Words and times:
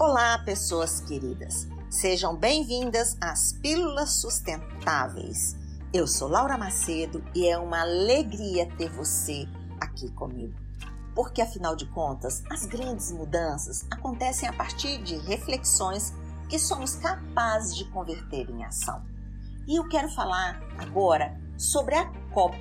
Olá, 0.00 0.38
pessoas 0.38 1.00
queridas. 1.00 1.66
Sejam 1.90 2.36
bem-vindas 2.36 3.16
às 3.20 3.52
Pílulas 3.54 4.10
Sustentáveis. 4.10 5.56
Eu 5.92 6.06
sou 6.06 6.28
Laura 6.28 6.56
Macedo 6.56 7.20
e 7.34 7.48
é 7.48 7.58
uma 7.58 7.80
alegria 7.80 8.70
ter 8.78 8.88
você 8.90 9.48
aqui 9.80 10.08
comigo. 10.12 10.54
Porque, 11.16 11.42
afinal 11.42 11.74
de 11.74 11.84
contas, 11.86 12.44
as 12.48 12.64
grandes 12.64 13.10
mudanças 13.10 13.84
acontecem 13.90 14.48
a 14.48 14.52
partir 14.52 15.02
de 15.02 15.16
reflexões 15.16 16.14
que 16.48 16.60
somos 16.60 16.94
capazes 16.94 17.76
de 17.76 17.84
converter 17.86 18.48
em 18.50 18.64
ação. 18.64 19.04
E 19.66 19.80
eu 19.80 19.88
quero 19.88 20.08
falar 20.10 20.62
agora 20.78 21.36
sobre 21.56 21.96
a 21.96 22.06
COP, 22.32 22.56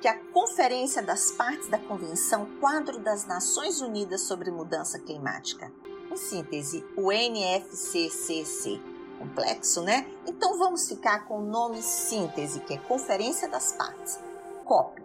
que 0.00 0.08
é 0.08 0.12
a 0.12 0.32
Conferência 0.32 1.02
das 1.02 1.32
Partes 1.32 1.68
da 1.68 1.78
Convenção 1.78 2.46
Quadro 2.58 2.98
das 2.98 3.26
Nações 3.26 3.82
Unidas 3.82 4.22
sobre 4.22 4.50
Mudança 4.50 4.98
Climática 4.98 5.70
síntese, 6.18 6.84
o 6.96 7.10
NFCCC. 7.10 8.80
Complexo, 9.18 9.82
né? 9.82 10.06
Então 10.26 10.58
vamos 10.58 10.88
ficar 10.88 11.26
com 11.26 11.38
o 11.38 11.44
nome 11.44 11.82
síntese, 11.82 12.60
que 12.60 12.74
é 12.74 12.78
Conferência 12.78 13.48
das 13.48 13.72
Partes. 13.72 14.18
COP. 14.64 15.02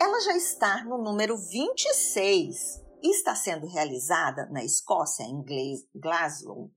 Ela 0.00 0.20
já 0.20 0.36
está 0.36 0.82
no 0.84 0.98
número 0.98 1.36
26 1.36 2.80
e 3.02 3.10
está 3.10 3.34
sendo 3.34 3.66
realizada 3.66 4.46
na 4.50 4.64
Escócia, 4.64 5.22
em 5.24 5.44
Glasgow. 5.94 6.70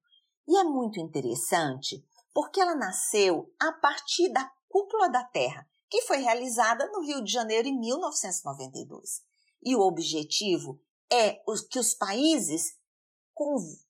E 0.47 0.57
é 0.57 0.63
muito 0.63 0.99
interessante 0.99 2.03
porque 2.33 2.59
ela 2.59 2.75
nasceu 2.75 3.49
a 3.59 3.71
partir 3.71 4.31
da 4.31 4.51
Cúpula 4.67 5.09
da 5.09 5.23
Terra, 5.23 5.67
que 5.89 6.01
foi 6.01 6.17
realizada 6.17 6.89
no 6.91 7.01
Rio 7.01 7.23
de 7.23 7.31
Janeiro 7.31 7.67
em 7.67 7.79
1992. 7.79 9.21
E 9.63 9.75
o 9.75 9.81
objetivo 9.81 10.79
é 11.11 11.39
que 11.69 11.79
os 11.79 11.93
países 11.93 12.75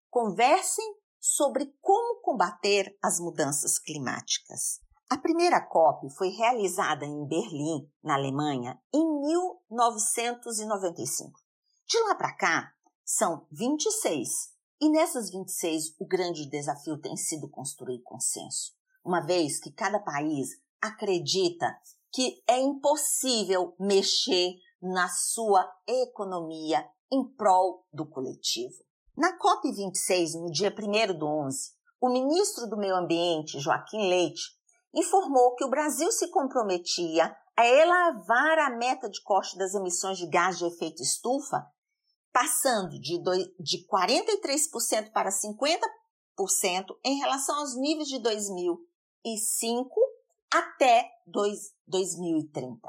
conversem 0.09 0.85
sobre 1.19 1.73
como 1.81 2.21
combater 2.21 2.97
as 3.01 3.19
mudanças 3.19 3.79
climáticas. 3.79 4.79
A 5.09 5.17
primeira 5.17 5.59
COP 5.61 6.09
foi 6.15 6.29
realizada 6.29 7.05
em 7.05 7.27
Berlim, 7.27 7.91
na 8.03 8.15
Alemanha, 8.15 8.79
em 8.93 9.21
1995. 9.21 11.39
De 11.87 11.99
lá 11.99 12.15
para 12.15 12.35
cá, 12.35 12.73
são 13.05 13.47
26, 13.51 14.29
e 14.81 14.89
nessas 14.89 15.29
26 15.29 15.95
o 15.99 16.05
grande 16.05 16.49
desafio 16.49 16.99
tem 16.99 17.15
sido 17.15 17.49
construir 17.49 18.01
consenso, 18.01 18.73
uma 19.05 19.21
vez 19.21 19.59
que 19.59 19.71
cada 19.71 19.99
país 19.99 20.49
acredita 20.81 21.77
que 22.11 22.43
é 22.47 22.59
impossível 22.59 23.75
mexer 23.79 24.55
na 24.81 25.07
sua 25.07 25.71
economia 25.87 26.83
em 27.13 27.23
prol 27.35 27.85
do 27.93 28.05
coletivo. 28.07 28.83
Na 29.15 29.37
COP26, 29.37 30.33
no 30.41 30.51
dia 30.51 30.73
1 30.75 31.17
do 31.17 31.27
11, 31.27 31.71
o 32.01 32.09
ministro 32.09 32.67
do 32.67 32.75
Meio 32.75 32.95
Ambiente, 32.95 33.59
Joaquim 33.59 34.09
Leite, 34.09 34.41
informou 34.93 35.55
que 35.55 35.63
o 35.63 35.69
Brasil 35.69 36.11
se 36.11 36.27
comprometia 36.29 37.35
a 37.55 37.67
elevar 37.67 38.57
a 38.57 38.71
meta 38.71 39.07
de 39.07 39.21
corte 39.21 39.55
das 39.57 39.75
emissões 39.75 40.17
de 40.17 40.27
gás 40.27 40.57
de 40.57 40.65
efeito 40.65 41.03
estufa, 41.03 41.63
passando 42.31 42.99
de, 42.99 43.21
de 43.59 43.85
43% 43.87 45.11
para 45.11 45.29
50% 45.29 45.85
em 47.05 47.19
relação 47.19 47.59
aos 47.59 47.75
níveis 47.77 48.07
de 48.07 48.17
2005 48.19 49.89
até 50.51 51.11
2030. 51.27 52.79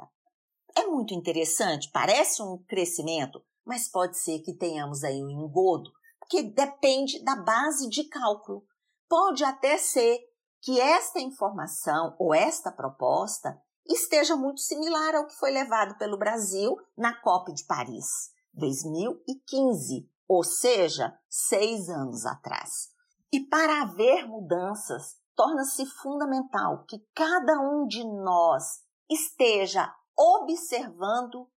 É 0.76 0.86
muito 0.86 1.12
interessante, 1.12 1.90
parece 1.92 2.42
um 2.42 2.58
crescimento, 2.66 3.44
mas 3.64 3.88
pode 3.88 4.18
ser 4.18 4.40
que 4.40 4.56
tenhamos 4.56 5.02
aí 5.04 5.22
um 5.22 5.30
engodo, 5.30 5.90
porque 6.18 6.42
depende 6.42 7.22
da 7.24 7.36
base 7.36 7.88
de 7.88 8.04
cálculo. 8.04 8.64
Pode 9.08 9.44
até 9.44 9.78
ser 9.78 10.18
que 10.60 10.80
esta 10.80 11.20
informação 11.20 12.16
ou 12.18 12.34
esta 12.34 12.72
proposta 12.72 13.60
esteja 13.86 14.34
muito 14.34 14.60
similar 14.60 15.14
ao 15.14 15.26
que 15.26 15.34
foi 15.34 15.50
levado 15.50 15.96
pelo 15.98 16.18
Brasil 16.18 16.76
na 16.96 17.14
COP 17.20 17.52
de 17.52 17.64
Paris 17.66 18.06
2015, 18.54 20.08
ou 20.26 20.42
seja, 20.42 21.16
seis 21.28 21.88
anos 21.88 22.24
atrás. 22.24 22.88
E 23.32 23.40
para 23.40 23.82
haver 23.82 24.26
mudanças, 24.26 25.16
torna-se 25.34 25.84
fundamental 25.86 26.84
que 26.84 26.98
cada 27.14 27.60
um 27.60 27.86
de 27.86 28.04
nós 28.04 28.64
esteja 29.10 29.92
observando 30.16 31.50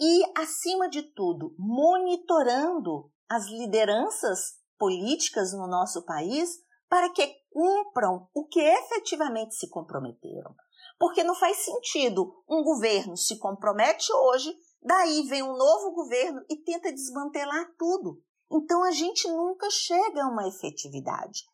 e, 0.00 0.22
acima 0.34 0.88
de 0.88 1.02
tudo, 1.02 1.54
monitorando 1.58 3.10
as 3.28 3.46
lideranças 3.46 4.54
políticas 4.78 5.52
no 5.52 5.66
nosso 5.66 6.04
país 6.06 6.58
para 6.88 7.10
que 7.10 7.30
cumpram 7.52 8.26
o 8.34 8.46
que 8.46 8.60
efetivamente 8.60 9.54
se 9.54 9.68
comprometeram. 9.68 10.54
Porque 10.98 11.22
não 11.22 11.34
faz 11.34 11.58
sentido 11.58 12.42
um 12.48 12.64
governo 12.64 13.16
se 13.16 13.38
compromete 13.38 14.10
hoje, 14.12 14.56
daí 14.82 15.22
vem 15.28 15.42
um 15.42 15.56
novo 15.56 15.92
governo 15.92 16.42
e 16.48 16.56
tenta 16.56 16.92
desmantelar 16.92 17.74
tudo. 17.78 18.22
Então 18.50 18.82
a 18.82 18.90
gente 18.90 19.28
nunca 19.28 19.68
chega 19.70 20.24
a 20.24 20.28
uma 20.28 20.48
efetividade. 20.48 21.44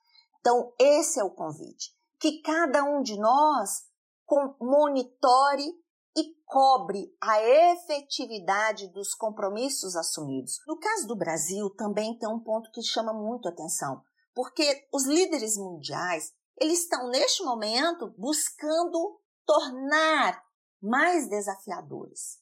Então, 0.40 0.72
esse 0.78 1.18
é 1.18 1.24
o 1.24 1.34
convite. 1.34 1.92
Que 2.20 2.40
cada 2.40 2.84
um 2.84 3.02
de 3.02 3.18
nós 3.18 3.84
monitore 4.60 5.74
e 6.16 6.34
cobre 6.46 7.14
a 7.20 7.42
efetividade 7.42 8.88
dos 8.88 9.14
compromissos 9.14 9.94
assumidos. 9.94 10.58
No 10.66 10.78
caso 10.78 11.06
do 11.06 11.14
Brasil, 11.14 11.68
também 11.70 12.18
tem 12.18 12.28
um 12.28 12.40
ponto 12.40 12.70
que 12.70 12.82
chama 12.82 13.12
muito 13.12 13.46
atenção, 13.46 14.00
porque 14.34 14.88
os 14.90 15.04
líderes 15.04 15.58
mundiais, 15.58 16.32
eles 16.58 16.80
estão 16.80 17.10
neste 17.10 17.44
momento 17.44 18.14
buscando 18.16 19.20
tornar 19.44 20.42
mais 20.80 21.28
desafiadores. 21.28 22.38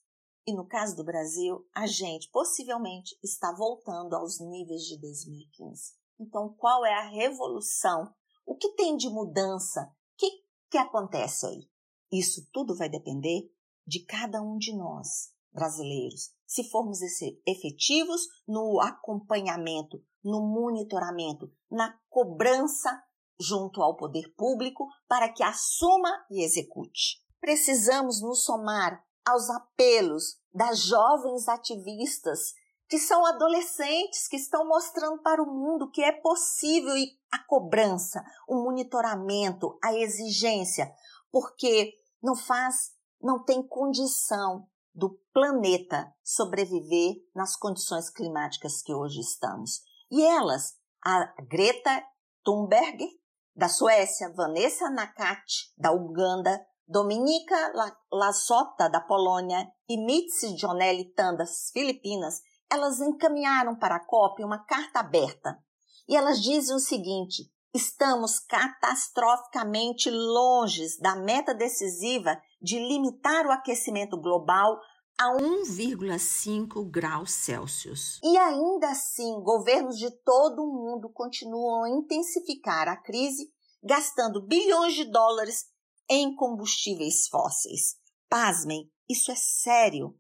E 0.46 0.54
no 0.54 0.66
caso 0.66 0.94
do 0.94 1.04
Brasil, 1.04 1.66
a 1.74 1.86
gente 1.86 2.30
possivelmente 2.30 3.18
está 3.24 3.52
voltando 3.52 4.14
aos 4.14 4.38
níveis 4.38 4.82
de 4.82 5.00
2015. 5.00 5.94
Então, 6.20 6.54
qual 6.58 6.84
é 6.84 6.94
a 6.94 7.08
revolução? 7.08 8.14
O 8.46 8.54
que 8.54 8.68
tem 8.74 8.96
de 8.96 9.08
mudança? 9.08 9.80
O 9.80 10.16
que, 10.16 10.30
que 10.70 10.78
acontece 10.78 11.46
aí? 11.46 11.68
Isso 12.12 12.46
tudo 12.52 12.76
vai 12.76 12.88
depender 12.88 13.50
de 13.86 14.04
cada 14.04 14.42
um 14.42 14.56
de 14.56 14.76
nós, 14.76 15.32
brasileiros, 15.52 16.32
se 16.46 16.68
formos 16.70 17.00
efetivos 17.46 18.22
no 18.46 18.80
acompanhamento, 18.80 20.02
no 20.22 20.40
monitoramento, 20.40 21.50
na 21.70 21.98
cobrança 22.08 23.02
junto 23.38 23.82
ao 23.82 23.96
poder 23.96 24.32
público 24.36 24.88
para 25.08 25.32
que 25.32 25.42
assuma 25.42 26.10
e 26.30 26.42
execute. 26.44 27.22
Precisamos 27.40 28.22
nos 28.22 28.44
somar 28.44 29.04
aos 29.26 29.50
apelos 29.50 30.38
das 30.52 30.80
jovens 30.80 31.48
ativistas 31.48 32.54
que 32.88 32.98
são 32.98 33.24
adolescentes 33.26 34.28
que 34.28 34.36
estão 34.36 34.66
mostrando 34.68 35.20
para 35.22 35.42
o 35.42 35.46
mundo 35.46 35.90
que 35.90 36.02
é 36.02 36.12
possível 36.12 36.96
e 36.96 37.18
a 37.32 37.38
cobrança, 37.44 38.22
o 38.46 38.62
monitoramento, 38.62 39.76
a 39.82 39.94
exigência, 39.94 40.92
porque 41.32 41.94
não 42.22 42.36
faz 42.36 42.92
não 43.24 43.42
tem 43.42 43.66
condição 43.66 44.68
do 44.94 45.18
planeta 45.32 46.12
sobreviver 46.22 47.14
nas 47.34 47.56
condições 47.56 48.10
climáticas 48.10 48.82
que 48.82 48.92
hoje 48.92 49.18
estamos. 49.20 49.80
E 50.10 50.22
elas, 50.22 50.74
a 51.02 51.34
Greta 51.48 52.04
Thunberg, 52.44 53.08
da 53.56 53.68
Suécia, 53.68 54.30
Vanessa 54.34 54.90
Nakati, 54.90 55.72
da 55.78 55.90
Uganda, 55.90 56.64
Dominica 56.86 57.72
Lasota, 58.12 58.90
da 58.90 59.00
Polônia, 59.00 59.66
e 59.88 59.96
Mitzi 59.96 60.54
Jonelli 60.54 61.10
Tan, 61.14 61.34
das 61.34 61.70
Filipinas, 61.72 62.42
elas 62.70 63.00
encaminharam 63.00 63.74
para 63.74 63.96
a 63.96 64.04
COP 64.04 64.44
uma 64.44 64.58
carta 64.66 65.00
aberta. 65.00 65.58
E 66.06 66.14
elas 66.14 66.42
dizem 66.42 66.76
o 66.76 66.80
seguinte: 66.80 67.50
estamos 67.74 68.38
catastroficamente 68.38 70.08
longe 70.08 70.96
da 71.00 71.16
meta 71.16 71.52
decisiva 71.52 72.40
de 72.62 72.78
limitar 72.78 73.46
o 73.46 73.50
aquecimento 73.50 74.16
global 74.16 74.78
a 75.18 75.36
1,5 75.36 76.88
graus 76.88 77.32
Celsius. 77.32 78.20
E 78.22 78.36
ainda 78.38 78.90
assim, 78.90 79.40
governos 79.42 79.98
de 79.98 80.10
todo 80.22 80.62
o 80.62 80.72
mundo 80.72 81.10
continuam 81.12 81.84
a 81.84 81.90
intensificar 81.90 82.88
a 82.88 82.96
crise, 82.96 83.52
gastando 83.82 84.46
bilhões 84.46 84.94
de 84.94 85.04
dólares 85.04 85.66
em 86.08 86.34
combustíveis 86.34 87.26
fósseis. 87.28 87.96
Pasmem, 88.28 88.88
isso 89.08 89.32
é 89.32 89.36
sério. 89.36 90.16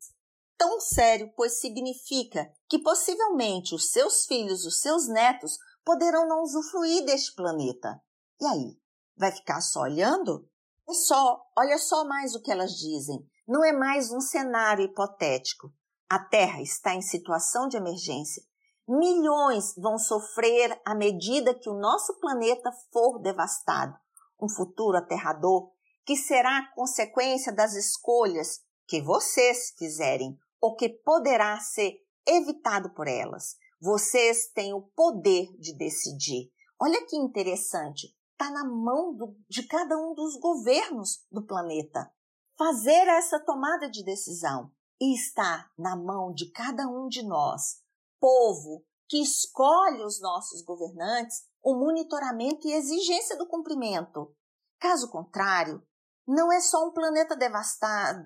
Tão 0.56 0.80
sério, 0.80 1.32
pois 1.36 1.60
significa 1.60 2.48
que 2.68 2.78
possivelmente 2.78 3.74
os 3.74 3.90
seus 3.90 4.24
filhos, 4.26 4.64
os 4.64 4.80
seus 4.80 5.08
netos, 5.08 5.58
poderão 5.84 6.26
não 6.26 6.42
usufruir 6.42 7.04
deste 7.04 7.34
planeta. 7.34 8.00
E 8.40 8.46
aí? 8.46 8.78
Vai 9.16 9.30
ficar 9.30 9.60
só 9.60 9.82
olhando? 9.82 10.48
É 10.88 10.92
só, 10.92 11.44
olha 11.56 11.78
só 11.78 12.04
mais 12.04 12.34
o 12.34 12.42
que 12.42 12.50
elas 12.50 12.72
dizem. 12.72 13.24
Não 13.46 13.64
é 13.64 13.72
mais 13.72 14.10
um 14.10 14.20
cenário 14.20 14.84
hipotético. 14.84 15.72
A 16.08 16.18
Terra 16.18 16.60
está 16.62 16.94
em 16.94 17.02
situação 17.02 17.68
de 17.68 17.76
emergência. 17.76 18.42
Milhões 18.86 19.74
vão 19.76 19.98
sofrer 19.98 20.78
à 20.84 20.94
medida 20.94 21.54
que 21.54 21.70
o 21.70 21.78
nosso 21.78 22.18
planeta 22.20 22.70
for 22.92 23.18
devastado. 23.20 23.96
Um 24.40 24.48
futuro 24.48 24.98
aterrador 24.98 25.70
que 26.04 26.16
será 26.16 26.70
consequência 26.74 27.52
das 27.52 27.74
escolhas 27.74 28.60
que 28.86 29.00
vocês 29.00 29.74
fizerem 29.78 30.38
ou 30.60 30.76
que 30.76 30.88
poderá 30.88 31.58
ser 31.60 31.94
evitado 32.26 32.90
por 32.90 33.08
elas. 33.08 33.56
Vocês 33.80 34.48
têm 34.52 34.72
o 34.72 34.82
poder 34.82 35.48
de 35.58 35.76
decidir. 35.76 36.50
Olha 36.80 37.06
que 37.06 37.16
interessante, 37.16 38.14
está 38.32 38.50
na 38.50 38.64
mão 38.64 39.14
do, 39.14 39.36
de 39.48 39.66
cada 39.66 39.96
um 39.96 40.14
dos 40.14 40.38
governos 40.38 41.24
do 41.30 41.46
planeta 41.46 42.10
fazer 42.56 43.08
essa 43.08 43.40
tomada 43.40 43.90
de 43.90 44.04
decisão 44.04 44.70
e 45.00 45.14
está 45.14 45.70
na 45.76 45.96
mão 45.96 46.32
de 46.32 46.50
cada 46.50 46.86
um 46.86 47.08
de 47.08 47.22
nós, 47.22 47.82
povo 48.20 48.84
que 49.08 49.20
escolhe 49.20 50.02
os 50.02 50.20
nossos 50.20 50.62
governantes, 50.62 51.44
o 51.62 51.74
monitoramento 51.74 52.66
e 52.66 52.72
exigência 52.72 53.36
do 53.36 53.46
cumprimento. 53.46 54.34
Caso 54.78 55.10
contrário, 55.10 55.86
não 56.26 56.52
é 56.52 56.60
só 56.60 56.86
um 56.86 56.92
planeta 56.92 57.36
devastado 57.36 58.24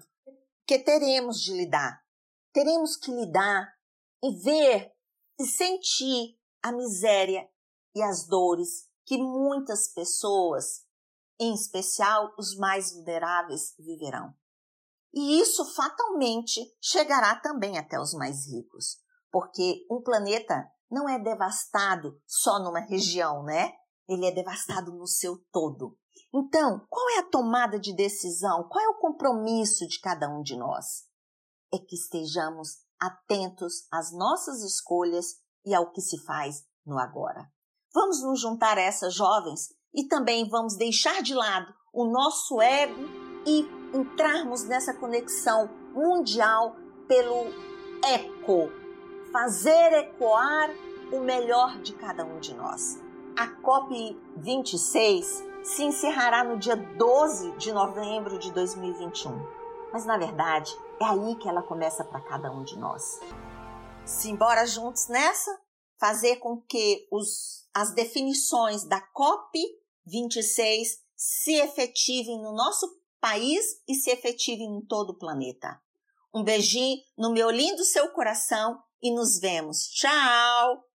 que 0.67 0.79
teremos 0.79 1.41
de 1.41 1.53
lidar. 1.53 2.01
Teremos 2.53 2.97
que 2.97 3.11
lidar 3.11 3.73
e 4.23 4.35
ver 4.37 4.93
e 5.39 5.47
sentir 5.47 6.39
a 6.63 6.73
miséria 6.73 7.49
e 7.95 8.03
as 8.03 8.27
dores 8.27 8.89
que 9.05 9.17
muitas 9.17 9.89
pessoas, 9.89 10.85
em 11.41 11.55
especial 11.55 12.35
os 12.39 12.57
mais 12.57 12.93
vulneráveis, 12.93 13.75
viverão. 13.79 14.35
E 15.15 15.41
isso 15.41 15.65
fatalmente 15.75 16.61
chegará 16.81 17.37
também 17.41 17.79
até 17.79 17.99
os 17.99 18.13
mais 18.13 18.47
ricos, 18.47 18.99
porque 19.31 19.87
um 19.91 20.03
planeta 20.03 20.71
não 20.91 21.09
é 21.09 21.19
devastado 21.19 22.21
só 22.27 22.59
numa 22.59 22.81
região, 22.81 23.43
né? 23.43 23.73
Ele 24.09 24.27
é 24.27 24.31
devastado 24.31 24.93
no 24.93 25.07
seu 25.07 25.39
todo. 25.51 25.99
Então, 26.33 26.87
qual 26.89 27.09
é 27.11 27.19
a 27.21 27.31
tomada 27.31 27.79
de 27.79 27.95
decisão? 27.95 28.69
Qual 28.69 28.85
é 28.85 28.89
o 28.89 28.99
compromisso 28.99 29.87
de 29.87 30.01
cada 30.01 30.29
um 30.29 30.43
de 30.43 30.57
nós? 30.57 31.07
É 31.73 31.79
que 31.79 31.95
estejamos 31.95 32.79
atentos 33.01 33.87
às 33.93 34.13
nossas 34.13 34.63
escolhas 34.63 35.37
e 35.65 35.75
ao 35.75 35.91
que 35.93 36.01
se 36.01 36.19
faz 36.25 36.65
no 36.85 36.99
agora. 36.99 37.47
Vamos 37.95 38.23
nos 38.23 38.41
juntar 38.41 38.79
a 38.79 38.83
essas 38.83 39.15
jovens 39.15 39.69
e 39.95 40.07
também 40.07 40.49
vamos 40.49 40.77
deixar 40.77 41.23
de 41.23 41.35
lado 41.35 41.73
o 41.93 42.05
nosso 42.05 42.61
ego 42.61 43.03
e 43.47 43.67
entrarmos 43.97 44.65
nessa 44.65 44.95
conexão 44.95 45.69
mundial 45.95 46.77
pelo 47.07 47.47
eco, 48.05 48.71
fazer 49.33 49.93
ecoar 49.95 50.71
o 51.13 51.21
melhor 51.21 51.79
de 51.81 51.95
cada 51.95 52.25
um 52.25 52.39
de 52.39 52.55
nós. 52.55 53.01
A 53.37 53.47
COP 53.47 54.21
26 54.37 55.45
se 55.63 55.85
encerrará 55.85 56.45
no 56.45 56.59
dia 56.59 56.77
12 56.77 57.53
de 57.53 57.73
novembro 57.73 58.39
de 58.39 58.53
2021. 58.53 59.58
Mas 59.93 60.05
na 60.05 60.19
verdade, 60.19 60.77
é 61.01 61.05
aí 61.05 61.37
que 61.37 61.49
ela 61.49 61.63
começa 61.63 62.05
para 62.05 62.21
cada 62.21 62.51
um 62.51 62.63
de 62.63 62.79
nós. 62.79 63.21
Simbora 64.05 64.67
juntos 64.67 65.09
nessa? 65.09 65.51
Fazer 65.99 66.37
com 66.37 66.61
que 66.63 67.07
os, 67.11 67.69
as 67.75 67.93
definições 67.93 68.85
da 68.85 69.01
COP 69.01 69.59
26 70.07 70.89
se 71.17 71.55
efetivem 71.55 72.41
no 72.41 72.53
nosso 72.53 72.89
país 73.21 73.65
e 73.87 73.95
se 73.95 74.11
efetivem 74.11 74.79
em 74.79 74.87
todo 74.87 75.11
o 75.11 75.19
planeta. 75.19 75.81
Um 76.35 76.45
beijinho 76.45 76.99
no 77.17 77.33
meu 77.33 77.51
lindo 77.51 77.85
seu 77.85 78.11
coração 78.13 78.81
e 79.03 79.13
nos 79.13 79.39
vemos. 79.39 79.89
Tchau! 79.89 80.89